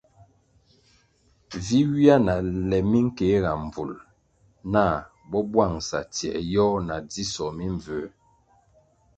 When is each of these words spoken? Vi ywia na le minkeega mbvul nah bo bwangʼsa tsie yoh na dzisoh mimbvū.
Vi 1.65 1.79
ywia 1.87 2.15
na 2.25 2.35
le 2.69 2.79
minkeega 2.91 3.51
mbvul 3.63 3.91
nah 4.73 4.95
bo 5.29 5.39
bwangʼsa 5.51 5.99
tsie 6.13 6.33
yoh 6.53 6.75
na 6.87 6.95
dzisoh 7.11 7.51
mimbvū. 7.57 7.99